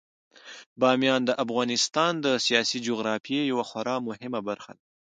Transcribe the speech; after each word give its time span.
بامیان 0.79 1.21
د 1.25 1.31
افغانستان 1.43 2.13
د 2.25 2.27
سیاسي 2.45 2.77
جغرافیې 2.87 3.41
یوه 3.51 3.63
خورا 3.69 3.95
مهمه 4.07 4.39
برخه 4.49 4.71
ده. 4.77 4.83